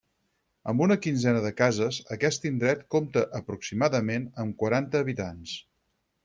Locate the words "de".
1.43-1.51